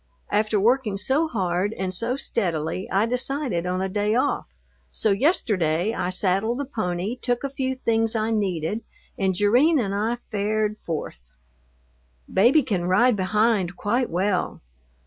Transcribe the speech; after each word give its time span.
After 0.31 0.59
working 0.59 0.97
so 0.97 1.27
hard 1.27 1.73
and 1.73 1.93
so 1.93 2.17
steadily 2.17 2.89
I 2.89 3.05
decided 3.05 3.67
on 3.67 3.83
a 3.83 3.87
day 3.87 4.15
off, 4.15 4.47
so 4.89 5.11
yesterday 5.11 5.93
I 5.93 6.09
saddled 6.09 6.57
the 6.57 6.65
pony, 6.65 7.15
took 7.17 7.43
a 7.43 7.51
few 7.51 7.75
things 7.75 8.15
I 8.15 8.31
needed, 8.31 8.81
and 9.19 9.35
Jerrine 9.35 9.77
and 9.77 9.93
I 9.93 10.17
fared 10.31 10.79
forth. 10.79 11.29
Baby 12.27 12.63
can 12.63 12.85
ride 12.85 13.15
behind 13.15 13.75
quite 13.77 14.09
well. 14.09 14.61